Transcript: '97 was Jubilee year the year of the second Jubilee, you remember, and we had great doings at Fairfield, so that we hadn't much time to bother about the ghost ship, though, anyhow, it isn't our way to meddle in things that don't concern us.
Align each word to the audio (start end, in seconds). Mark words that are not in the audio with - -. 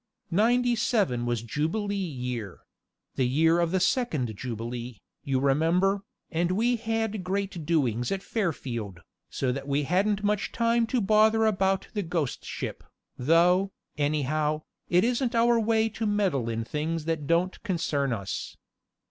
'97 0.31 1.27
was 1.27 1.43
Jubilee 1.43 1.93
year 1.95 2.61
the 3.17 3.27
year 3.27 3.59
of 3.59 3.69
the 3.69 3.79
second 3.79 4.35
Jubilee, 4.35 4.99
you 5.23 5.39
remember, 5.39 6.01
and 6.31 6.49
we 6.53 6.75
had 6.77 7.23
great 7.23 7.67
doings 7.67 8.11
at 8.11 8.23
Fairfield, 8.23 9.01
so 9.29 9.51
that 9.51 9.67
we 9.67 9.83
hadn't 9.83 10.23
much 10.23 10.51
time 10.51 10.87
to 10.87 11.01
bother 11.01 11.45
about 11.45 11.87
the 11.93 12.01
ghost 12.01 12.43
ship, 12.43 12.83
though, 13.15 13.71
anyhow, 13.95 14.63
it 14.89 15.03
isn't 15.03 15.35
our 15.35 15.59
way 15.59 15.87
to 15.89 16.07
meddle 16.07 16.49
in 16.49 16.63
things 16.63 17.05
that 17.05 17.27
don't 17.27 17.61
concern 17.61 18.11
us. 18.11 18.57